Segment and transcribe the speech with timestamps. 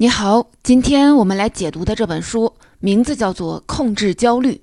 [0.00, 4.62] 你好，今天我们来解读的这本书名字叫做《控制焦虑》。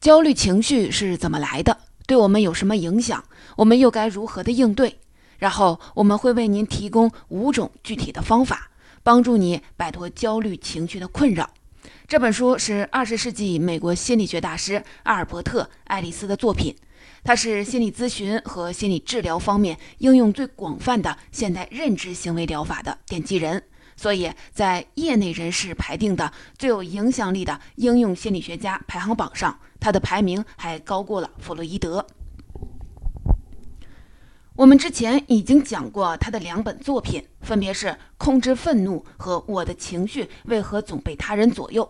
[0.00, 1.78] 焦虑情绪是怎么来的？
[2.04, 3.22] 对我们有什么影响？
[3.58, 4.98] 我们又该如何的应对？
[5.38, 8.68] 然后我们会为您提供五种具体的方法，
[9.04, 11.48] 帮助你摆脱焦虑情绪的困扰。
[12.08, 16.74] 这本书是二十世纪美国心理学大师阿尔伯特·爱丽丝的作品，
[17.22, 23.62] 他是心理咨询和心理治疗方面应用最广泛的现代认知行为疗法的奠基人。
[23.96, 32.06] 所以在业内人士排定的最有影响力的应用心理学家排行榜上，他的排名还高过了弗洛伊德。
[34.54, 41.84] 我们之前已经讲过他的两本作品，分别是《控制愤怒》和《我的情绪为何总被他人左右》。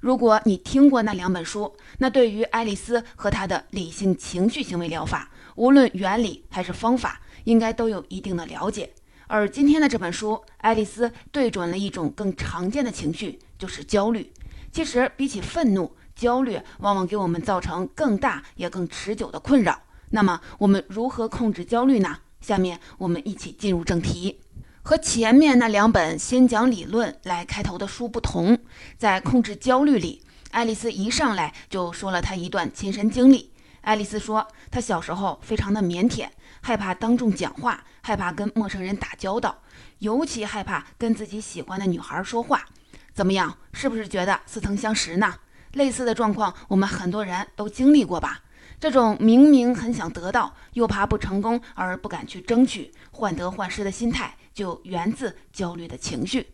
[0.00, 8.92] 如果你听过那两本书，那对于爱丽丝和她的理性情绪行为疗法，无论原理还是方法，应该都有一定的了解。
[9.32, 14.30] 而今天的这本书，爱丽丝对准了一种更常见的情绪，就是焦虑。
[14.70, 19.84] 其实，比起愤怒，焦虑往往给我们造成更大也更持久的困扰。
[20.10, 22.18] 那么，我们如何控制焦虑呢？
[22.42, 24.38] 下面我们一起进入正题。
[24.82, 28.58] 和前面那两本先讲理论来开头的书不同，
[28.98, 33.50] 在控制焦虑里，爱丽丝一上来就说了她一段亲身经历。
[33.82, 36.28] 爱丽丝说，她小时候非常的腼腆。
[36.60, 39.58] 害怕当众讲话，害怕跟陌生人打交道，
[39.98, 42.64] 尤其害怕跟自己喜欢的女孩说话。
[43.12, 45.34] 怎么样，是不是觉得似曾相识呢？
[45.72, 48.40] 类似的状况，我们很多人都经历过吧？
[48.78, 56.48] 这种明明很想得到，又怕不成功而不敢去争取，患得患失的心态，就源自焦虑的情绪。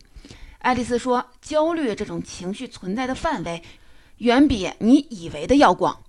[0.59, 3.63] 爱丽丝说，焦虑这种情绪存在的范围，
[4.17, 6.03] 远比你以为的要广。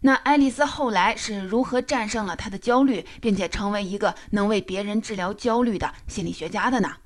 [0.00, 6.96] 那爱丽丝后来是如何战胜了她的焦虑，并且成为一个能为别人治疗焦虑的心理学家的呢？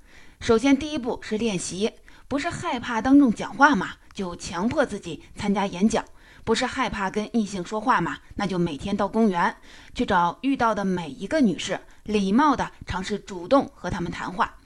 [0.40, 1.90] 首先，第一步是练习，
[2.28, 6.04] 不是害怕当众讲话嘛，就强迫自己参加演讲；
[6.44, 9.56] 不是害怕跟异性说话嘛，那就每天到公园
[9.94, 14.56] 去找遇到的每一个女士，礼貌地尝试主动和她们谈话。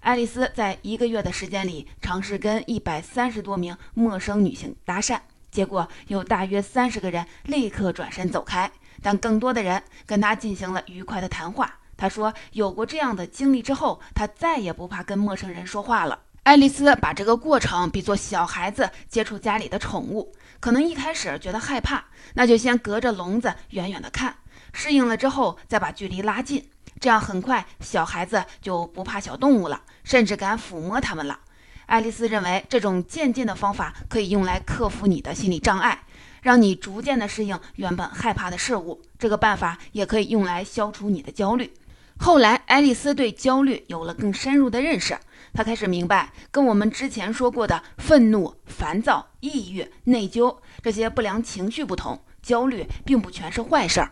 [0.00, 5.20] 爱丽丝在一个月的时间里，尝试跟一百三十多名陌生女性搭讪。
[5.54, 8.68] 结果有大约三十个人立刻转身走开，
[9.00, 11.72] 但更多的人跟他进行了愉快的谈话。
[11.96, 16.18] 他说，有过这样的经历之后，他再也不怕跟陌生人说话了。
[16.42, 22.02] 爱丽丝把这个过程比作小孩子接触家里的宠物，可能一开始觉得害怕，
[22.34, 24.34] 那就先隔着笼子远远的看，
[24.72, 31.38] 适应了之后再把距离拉近，这样很快小孩子就不怕小动物了，甚至敢抚摸它们了。
[31.86, 36.04] 爱丽丝认为，这种渐进的方法可以用来克服你的心理障碍，
[36.42, 39.02] 让你逐渐的适应原本害怕的事物。
[39.18, 41.72] 这个办法也可以用来消除你的焦虑。
[42.16, 45.18] 后来，爱丽丝对焦虑有了更深入的认识，
[45.52, 54.10] 她开始明白，跟我们之前说过的愤怒、烦躁、抑郁、内疚这些不良情绪不同，焦虑并不全是坏事儿。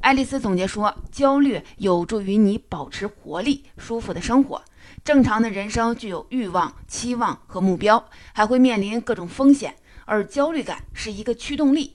[0.00, 4.62] 爱丽丝总结说，焦虑有助于你保持活力、舒服的生活。
[5.02, 9.74] 正常的人生具有欲望、期望和目标，还会面临各种风险，
[10.04, 11.94] 而焦虑感是一个驱动力，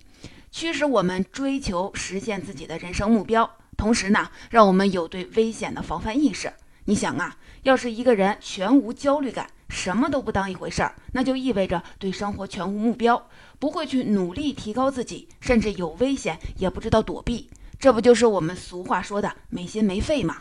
[0.51, 3.49] 驱使我们追求实现自己的人生目标。
[3.77, 6.51] 同时呢，让我们有对危险的防范意识。
[6.85, 13.29] 你想啊，要是一个人全无焦虑感，什么都不当一回事儿，那就意味着对生活全无目标，
[13.59, 17.49] 不会去努力提高自己，甚至有危险也不知道躲避。
[17.77, 20.37] 这不就是我们俗话说的没心没肺吗？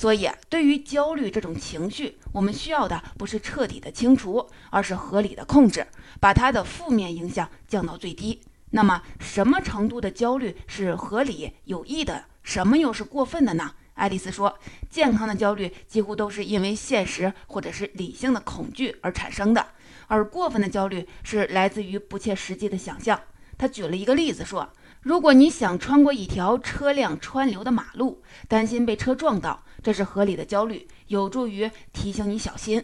[0.00, 5.86] 所以，对于焦虑这种情绪，我们需要的不是彻底的清除，而是合理的控制，
[6.18, 8.40] 把它的负面影响降到最低。
[8.70, 12.24] 那么，什么程度的焦虑是合理有益的？
[12.42, 13.74] 什么又是过分的呢？
[13.92, 19.66] 爱丽丝说，健康的焦虑几乎都是因为现实或者是理性的恐惧而产生的，
[20.06, 23.20] 而过分的焦虑是来自于不切实际的想象。
[23.58, 24.72] 她举了一个例子说。
[25.02, 32.82] 如果你想穿过一条车辆川流的马路，担心被车撞到，这是合理的焦虑，有助于提醒你小心；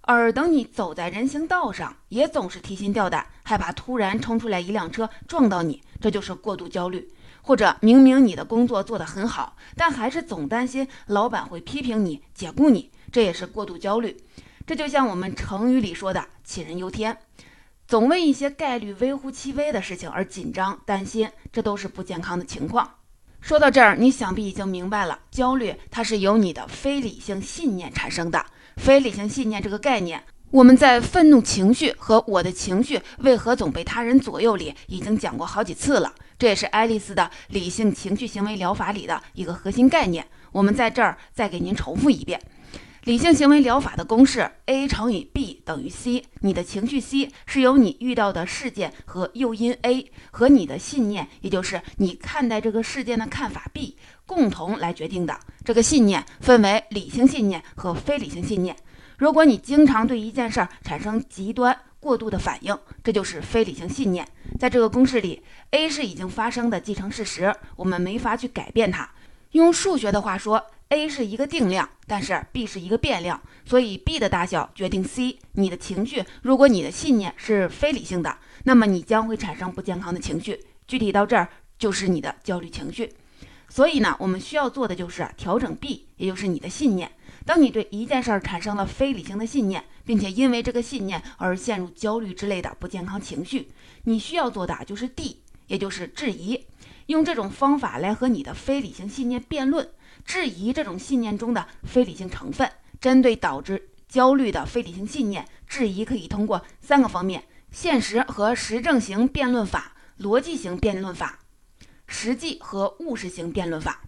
[0.00, 7.06] 而等你走在人行道上，也总是提心吊胆，害怕突然冲出来一辆车撞到你，这就是过度焦虑。
[7.42, 14.16] 或者明明你的工作做得很好，但还是总担心老板会批评你、解雇你，这也是过度焦虑。
[14.66, 17.18] 这就像我们成语里说的“杞人忧天”。
[17.90, 22.88] 总为一些概率微乎其微的事情而紧张担心，这都是不健康的情况。
[23.40, 28.46] 说到这儿，你想必已经明白了，焦虑它是由你的非理性信念产生的。
[28.76, 30.22] 非理性信念这个概念，
[30.52, 36.14] 我们在愤怒情绪和我的情绪为何总被他人左右里已经讲过好几次了。
[36.38, 40.24] 这也是爱丽丝的理性情绪行为疗法里的一个核心概念。
[40.52, 42.40] 我们在这儿再给您重复一遍。
[43.04, 46.22] 理性行为疗法的公式：a 乘以 b 等于 c。
[46.40, 55.40] 你的情绪 c 是由你遇到的事件和诱因 a 和你的信念，也就是你看待这个事件的看法 b 共同来决定的。
[55.64, 58.76] 这个信念分为理性信念和非理性信念。
[59.16, 64.28] 如果你经常对一件事儿产生极端过度的反应，这就是非理性信念。
[64.58, 69.10] 在这个公式里，a 是已经发生的既成事实，我们没法去改变它。
[69.52, 70.66] 用数学的话说。
[70.92, 75.38] a 是一个定量，但是 b 是一个变量，所以 b 的大小决定 c。
[75.52, 80.60] 你的情绪，如果你的信念是非理性的，那么你将会产生不健康的情绪。
[80.88, 81.48] 具体到这儿，
[81.78, 83.14] 就是你的焦虑情绪。
[83.68, 87.12] 所以呢，我们需要做的就是调整 b，也就是你的信念。
[87.46, 93.70] 当你对一件事儿产生了非理性的信念，并且因为这个信念而陷入焦虑之类的不健康情绪，
[94.02, 96.66] 你需要做的就是 d，也就是质疑。
[97.06, 99.88] 用这种方法来和你的非理性信念辩论。
[100.24, 102.70] 质疑这种信念中的非理性成分，
[103.00, 111.38] 针对导致焦虑的非理性信念，质疑可以通过三个方面：现实和实证型辩论法、逻辑型辩论法、
[112.06, 114.02] 实际和务实型辩论法。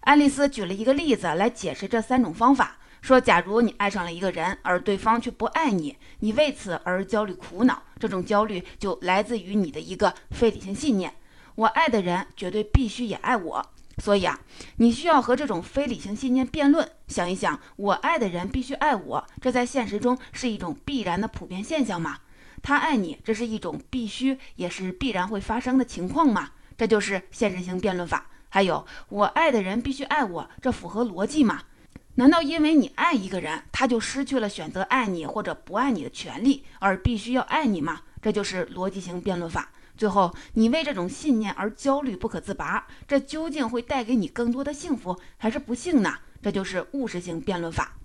[0.00, 11.14] 爱丽丝举了一个例子来解释这三种方法，说：假如你爱上了一个人，而对方却不爱你，你为此而焦虑苦恼，这种焦虑就来自于你的一个非理性信念：
[11.60, 13.66] 我爱的人绝对必须也爱我。
[13.98, 14.40] 所以啊，
[14.76, 16.90] 你需要和这种非理性信念辩论。
[17.06, 22.20] 想一想，我爱的人必须爱我，这在现实中是一种必然的普遍现象吗？
[22.62, 26.52] 他爱你，这是一种必须也是必然会发生的情况吗？
[26.78, 28.30] 这就是现实性辩论法。
[28.48, 31.64] 还有，我爱的人必须爱我，这符合逻辑吗？
[32.14, 38.00] 难道因为你爱一个人，他就失去了选择爱你或者不爱你的权利，而必须要爱你吗？
[38.22, 39.70] 这就是逻辑性辩论法。
[40.00, 46.14] 最后，你为这种信念而焦虑不可自拔，这究竟会带给你更多的幸福还是不幸呢？
[46.40, 47.98] 这就是务实性辩论法。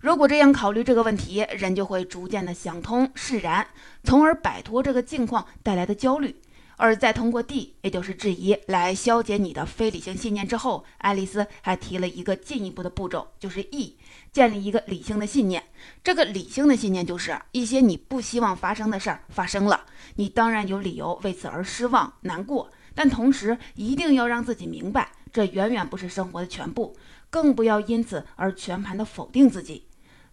[0.00, 3.68] 如果这样考虑这个问题，人就会逐渐的想通释然，
[4.02, 6.34] 从而摆脱这个境况带来的焦虑。
[6.76, 13.96] 而在通过 D，也就是质疑来消解你的非理性信念之后，爱丽丝还提了一个进一步的步骤，就是 E，
[14.38, 15.60] 建立一个理性的信念。
[16.04, 26.96] 这个理性的信念就是一些你不希望发生的事儿发生了，你当然有理由为此而失望难过，但同时一定要让自己明白，这远远不是生活的全部，
[27.28, 29.88] 更不要因此而全盘的否定自己。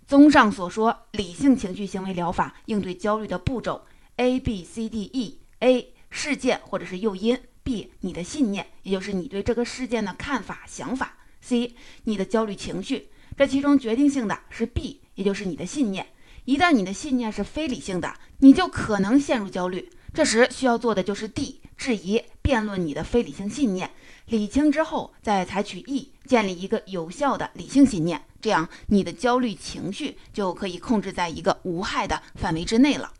[0.05, 3.87] 综上所说，理性情绪行为疗法应对焦虑的步骤
[4.17, 5.93] A B C D E：A。
[6.11, 11.73] 事件或者是诱因，B 你的信念，也就是你对这个事件的看法、想法；C
[12.03, 16.07] 你的焦虑情绪，这其中决定性的是 B，也就是你的信念。
[16.45, 19.89] 一旦你的信念是非理性的，你就可能陷入焦虑。
[20.13, 23.89] 这时需要做的就是 D，质疑、辩论你的非理性信念，
[24.27, 33.11] 理清之后再采取 E，建立一个有效的理性信念，这样你的焦虑情绪就可以控制在一个无害的范围之内了。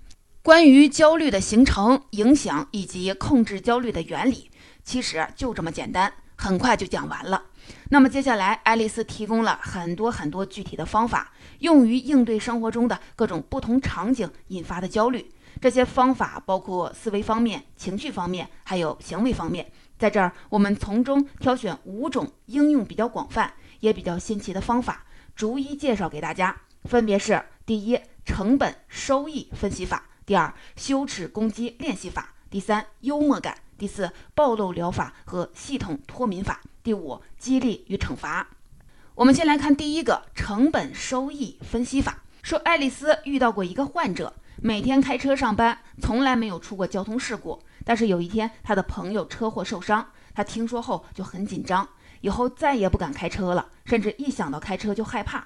[0.41, 4.50] 关于焦虑的形成、影响以及控制焦虑的原理，
[4.83, 7.44] 其实就这么简单，很快就讲完了。
[7.89, 15.31] 那么接下来，爱丽丝提供了很多很多具体的方法，用于应对生活中的各种不同场景引发的焦虑。
[15.62, 19.71] 这些方法包括思维方面、情绪方面，还有行为方面。
[19.97, 26.56] 在这儿，我们从中挑选五种应用比较广泛、也比较新奇的方法，逐一介绍给大家。
[26.83, 30.03] 分别是：第一，成本收益分析法。
[30.25, 38.47] 第二，羞耻攻击练习法；第三，幽默感；第四，暴露疗法和系统脱敏法；第五，激励与惩罚。
[39.15, 42.23] 我们先来看第一个成本收益分析法。
[42.41, 47.61] 说爱丽丝遇到过一个患者，每天开车上班，从来没有出过交通事故。
[47.83, 51.87] 但是有一天，他的朋友车祸受伤，他听说后就很紧张，
[52.21, 55.45] 以后再也不敢开车了，甚至一想到开车就害怕。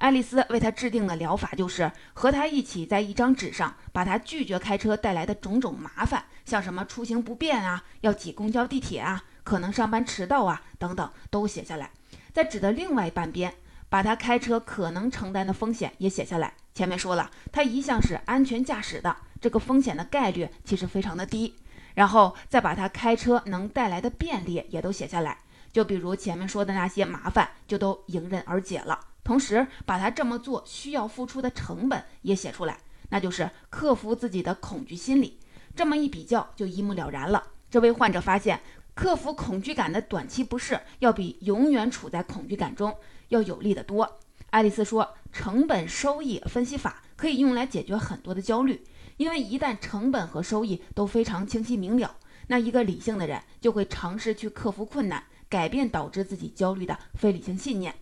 [0.00, 11.90] 爱丽丝为他制定的疗法就是和他一起在一张纸上，把他拒绝开车带来的种种麻烦，像什么出行不便啊，要挤公交、地铁啊，可能上班迟到啊等等，都写下来。
[12.32, 13.52] 在纸的另外半边，
[13.90, 16.54] 把他开车可能承担的风险也写下来。
[16.72, 21.54] 前面说了，他一向是安全驾驶的，这个风险的概率其实非常的低。
[21.94, 25.36] 然后再把他开车能带来的便利也都写下来，
[25.72, 28.98] 就比如前面说的那些麻烦，就都迎刃而解了。
[29.22, 32.78] 同时，把他这么做需要付出的成本也写出来，
[33.10, 35.38] 那就是克服自己的恐惧心理。
[35.76, 37.42] 这么一比较，就一目了然了。
[37.70, 38.60] 这位患者发现，
[38.94, 42.96] 克服恐惧感的短期不适，要比永远处在恐惧感中
[43.28, 44.18] 要有利得多。
[44.50, 48.82] 爱丽丝说，成本收益分析法可以用来解决很多的焦虑，
[49.16, 52.16] 因为一旦成本和收益都非常清晰明了，
[52.48, 57.94] 那一个理性的人就会尝试去克服困难，改变导致自己焦虑的非理性信念。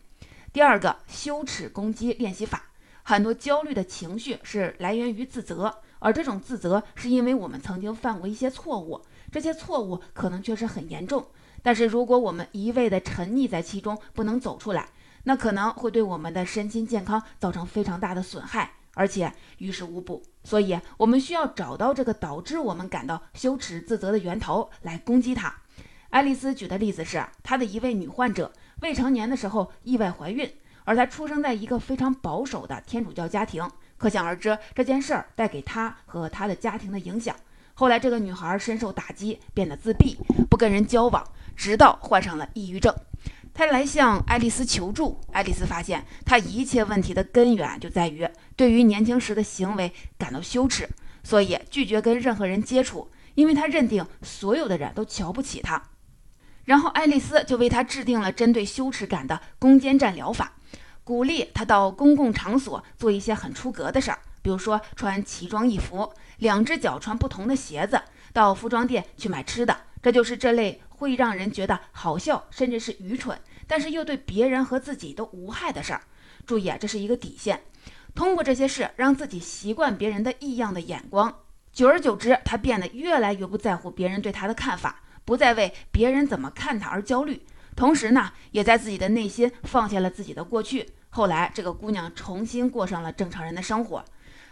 [0.53, 2.63] 第二个，羞耻攻击练习法。
[3.03, 9.01] 很多焦虑的情绪是来源于自责，而这种自责是因为我们曾经犯过一些错误，
[9.33, 11.27] 这些错误可能确实很严重。
[11.63, 14.91] 但是如果我们一味地沉溺在其中，不能走出来，
[15.25, 20.23] 那可能会对我们的身心健康造成非常大的损害，而且于事无补。
[20.45, 25.55] 所以，我们需要找到这个导致我们感到羞耻、自责的源头，来攻击它。
[26.11, 28.51] 爱丽丝举的例子是，她的一位女患者
[28.81, 30.51] 未成年的时候意外怀孕。
[30.85, 37.37] 而她出生在一个非常保守的天主教家庭，可想而知这件事儿带给她和她的家庭的影响。
[37.75, 40.17] 后来，这个女孩深受打击，变得自闭，
[40.49, 41.23] 不跟人交往，
[41.55, 42.93] 直到患上了抑郁症。
[43.53, 45.21] 她来向爱丽丝求助。
[45.31, 50.89] 爱丽丝发现，她一切问题的根源就在于对于年轻时的行为感到羞耻，
[51.23, 55.81] 所以拒绝跟任何人接触，因为她认定所有的人都瞧不起她。
[56.69, 60.53] 然后，爱丽丝就为她制定了针对羞耻感的攻坚战疗法。
[61.03, 67.99] 鼓励他到公共场所做一些很出格的事儿，比如说穿奇装异服，两只脚穿不同的鞋子，
[68.35, 69.75] 到服装店去买吃的。
[70.03, 76.03] 这就是这类会让人觉得好笑，甚至是愚蠢，但是又对别人和自己都无害的事儿。
[76.45, 77.63] 注意啊，这是一个底线。
[78.15, 81.35] 通过这些事，让自己习惯别人的异样的眼光，
[81.73, 87.45] 久而久之，他变得越来越不在乎别人对他的看法，不再为别人怎么看他而焦虑。
[87.77, 90.89] 同时呢，也在自己的内心放下了自己的过去。
[91.11, 94.03] 后来，这个姑娘重新过上了正常人的生活，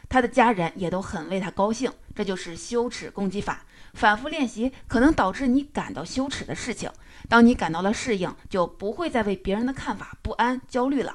[0.06, 1.90] 她的家人也都很为她高兴。
[2.14, 3.64] 这就是羞耻攻击法，
[3.94, 6.90] 反复练习可能导致你感到羞耻的事情。
[7.26, 11.14] 当你感到了适应，就不会再为别人的看法不安、焦虑了。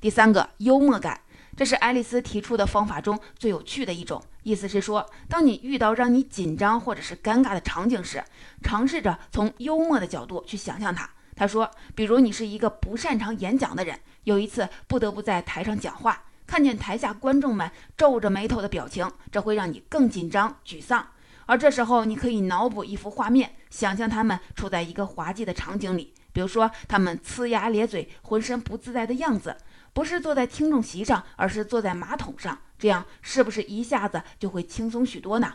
[0.00, 1.20] 第三个，幽默感，
[1.56, 4.22] 这是爱丽丝提出的方法中最有趣的一种。
[4.42, 8.24] 意思是说，当你遇到让你紧张或者是尴尬的场景时，
[8.62, 11.08] 尝试着从幽默的角度去想象它。
[11.36, 13.98] 他说，比如你是一个不擅长演讲的人。
[14.24, 21.06] 有一次不得不在台上讲话，看见台下观众们皱着眉头的表情，这会让你更紧张、沮丧。
[21.46, 29.56] 而这时候，你可以脑补一幅画面，想象他们处在一个滑稽的场景里，比如说他们呲牙咧嘴、浑身不自在的样子，
[29.92, 32.58] 不是坐在听众席上，而是坐在马桶上。
[32.78, 35.54] 这样是不是一下子就会轻松许多呢？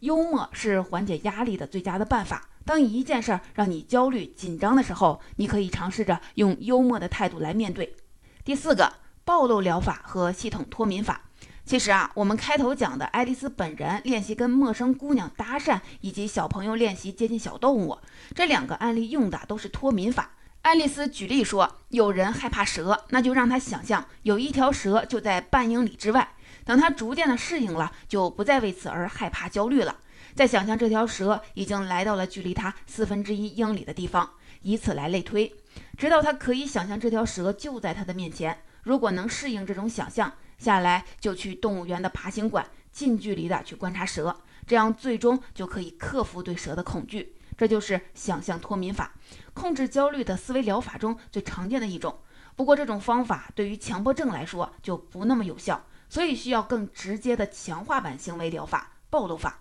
[0.00, 2.48] 幽默是缓解压力的最佳的办法。
[2.64, 7.96] 当一件事儿让你焦虑紧张的时候，你可以尝试着用幽默的态度来面对。
[8.44, 8.92] 第四个，
[9.24, 11.22] 暴露疗法和系统脱敏法。
[11.64, 17.98] 其实啊，我们开头讲的爱丽丝本人练习跟陌生姑娘搭讪，以及小朋友练习接近小动物，
[18.34, 20.32] 这两个案例用的都是脱敏法。
[20.68, 26.34] 爱丽丝举例说，有人害怕蛇，那就让他想象有一条蛇就在半英里之外。
[26.66, 29.96] 等他逐渐的适应了，就不再为此而害怕焦虑了。
[30.34, 35.50] 再想象这条蛇已经来到了距离他四分之一英里的地方，以此来类推，
[35.96, 38.58] 直到他可以想象这条蛇就在他的面前。
[38.82, 47.36] 如果能适应这种想象，下来就去动物园的爬行馆，近距离的去观察蛇，这样最终就可以克服对蛇的恐惧。
[47.58, 49.12] 这就是想象脱敏法，
[49.52, 52.16] 控制焦虑的思维疗法中最常见的一种。
[52.54, 59.58] 不过这种方法对于强迫症来说就不那么有效，所以需要更直接的强化版行为疗法——暴露法。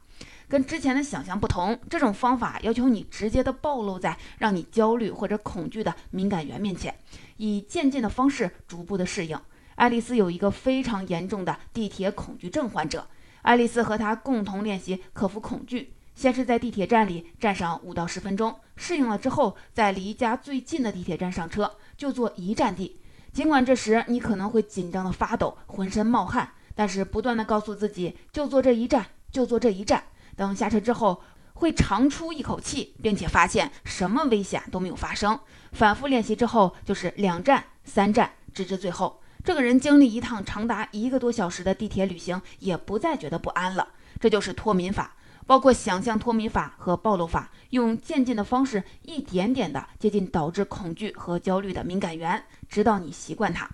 [0.47, 6.97] 跟之前的想象不同，这种方法要求你直接的暴露在让你焦虑或者恐惧的敏感源面前，
[7.35, 9.39] 以渐进的方式逐步的适应。
[9.75, 13.07] 爱丽丝有一个非常严重的地铁恐惧症患者，
[13.41, 15.93] 爱丽丝和他共同练习克服恐惧。
[16.17, 22.99] 先是在地铁站里站上五到十分钟，适应了之后，在离家最近的地铁站上车，就坐一站地。
[23.31, 30.05] 尽管这时你可能会紧张的发抖，浑身冒汗，但是不断的告诉自己，就坐这一站，就坐这一站。
[30.35, 31.21] 等下车之后，
[31.53, 35.39] 会长出一口气，并且发现什么危险都没有发生。
[35.73, 43.89] 反复练习之后，就是两站、三站，直至最后，这个人经历一趟长达一个多小时的地铁旅行，也不再觉得不安了。
[44.19, 45.15] 这就是脱敏法，
[45.47, 53.67] 包括想象脱敏法和暴露法，用渐进的方式，一点点的接近导致恐惧和焦虑的敏感源，直到你习惯它。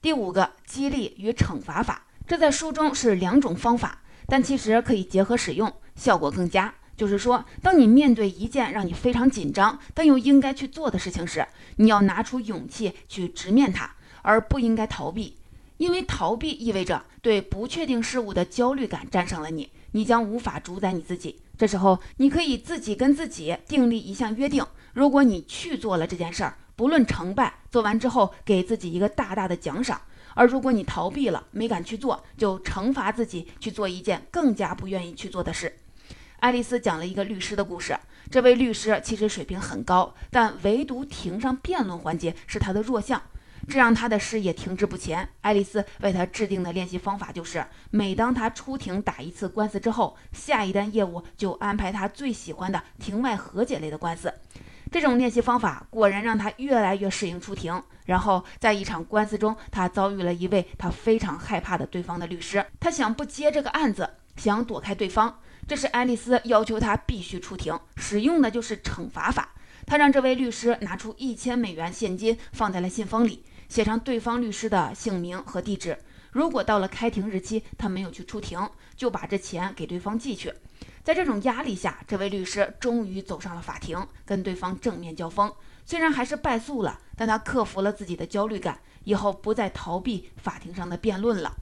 [0.00, 5.70] 第五个，激励与惩罚法，这在书中是两种方法，但其实可以结合使用。
[5.94, 11.46] 效果更佳，就是说，当你面对一件让你非常紧张但又应该去做的事情时，
[11.76, 15.36] 你要拿出勇气去直面它，而不应该逃避，
[15.76, 21.40] 因为逃避意味着对不确定事物的焦虑感战胜了你，你将无法主宰你自己。
[21.58, 29.98] 这时候，你可以自己跟自己订立一项约定：如果你去做了这件事儿，不论成败，做完之后给自己一个大大的奖赏；
[30.34, 35.76] 而如果你逃避了，没敢去做，就惩罚自己去做一件更加不愿意去做的事。
[36.38, 37.98] 爱丽丝讲了一个律师的故事。
[38.30, 43.20] 这位律师其实水平很高，但唯独庭上辩论环节是他的弱项。
[43.70, 45.26] 这让他的事业停滞不前。
[45.42, 54.34] 爱丽丝为他制定的练习方法就是，每当他出庭打一次官司之后，下一单业务就安排他最喜欢的庭外和解类的官司。
[54.90, 57.80] 这种练习方法果然让他越来越适应出庭。
[58.06, 62.66] 然后在一场官司中，他遭遇了一位他非常害怕的对方的律师。
[62.80, 65.38] 他想不接这个案子，想躲开对方。
[65.68, 69.50] 这时爱丽丝要求他必须出庭，使用的就是惩罚法。
[69.86, 75.96] 他让这位律师拿出一千美元现金放在了信封里，写上对方律师的姓名和地址。
[76.32, 80.52] 如果到了开庭日期他没有去出庭，就把这钱给对方寄去。
[81.04, 85.50] 在这种压力下，这位律师终于走上了法庭，跟对方正面交锋。
[85.86, 91.54] 虽然还是败诉了，但他克服了自己的焦虑感，以后不再逃避法庭上的辩论了。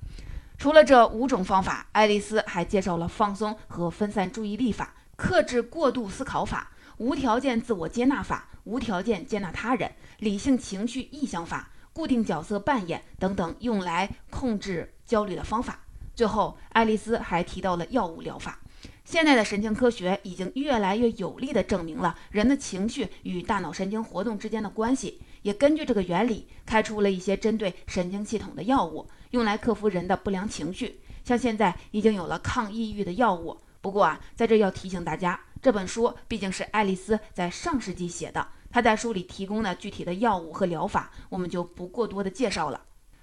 [0.56, 15.80] 除了这五种方法，爱丽丝还介绍了放松和分散注意力法、克制过度思考法、无条件自我接纳法、无条件接纳他人、理性情绪意向法、固定角色扮演等等用来控制焦虑的方法。
[16.14, 18.60] 最后，爱丽丝还提到了药物疗法。
[19.04, 31.00] 现在的神经科学已经越来越有力地证明了人的情绪与大脑神经活动之间的关系，也根据这个原理开出了一些针对神经系统的药物，用来克服人的不良情绪。
[31.24, 33.58] 像现在已经有了抗抑郁的药物。
[33.80, 42.82] 不过啊，在这要提醒大家，这本书毕竟是爱丽丝在上世纪写的，她在书里提供的具体的药物和疗法，我们就不过多的介绍了。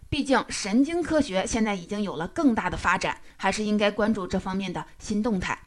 [0.10, 5.58] 毕竟神经科学现在已经有了更大的发展，还是应该关注这方面的新动态。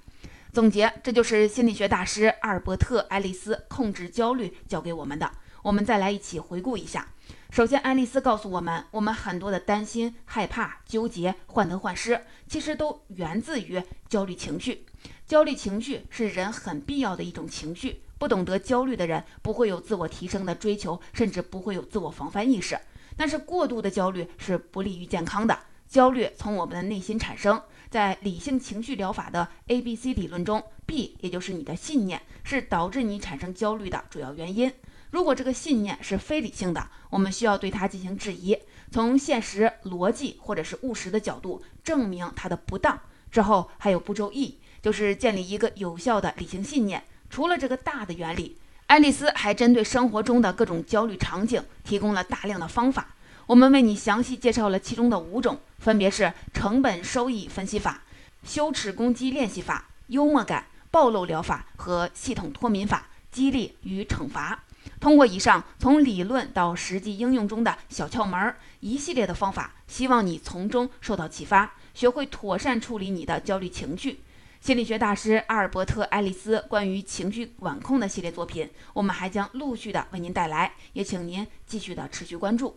[0.52, 5.30] 总结，这就是心理学大师阿尔伯特·爱丽丝控制焦虑教给我们的。
[5.62, 7.08] 我们再来一起回顾一下。
[7.50, 14.84] 首先，爱丽丝告诉我们，我们很多的担心、害怕、纠结、患得患失，其实都源自于焦虑情绪。
[15.26, 18.02] 焦虑情绪是人很必要的一种情绪。
[18.18, 22.78] 不懂得焦虑的人，不会有自我提升的追求，甚至不会有自我防范意识。
[23.16, 25.58] 但是，过度的焦虑是不利于健康的。
[25.88, 27.60] 焦虑从我们的内心产生。
[27.90, 34.70] 在理性情绪疗法的 A B C 理论中，B 也就是你的信念，是导致你产生焦虑的主要原因。
[35.10, 38.58] 如果这个信念是非理性的，我们需要对它进行质疑，
[38.90, 43.00] 从现实、逻辑或者是务实的角度证明它的不当。
[43.30, 47.02] 之后还有步骤 E，就是建立一个有效的理性信念。
[47.30, 53.14] 除了这个大的原理，爱丽丝还针对生活中的各种焦虑场景提供了大量的方法。
[53.46, 58.02] 我们为你详细介绍了其中的五种，分别是成本收益分析法、
[58.44, 64.64] 羞耻攻击练习法、幽默感暴露疗法和系统脱敏法、激励与惩罚。
[65.00, 74.20] 通过以上从理论到实际应用中的小窍门儿，一系列的方法，希望你从中受到启发，学会妥善处理你的焦虑情绪。
[74.60, 82.76] 心理学大师阿尔伯特·爱丽丝关于情绪管控的系列作品，我们还将陆续的为您带来，也请您继续的持续关注。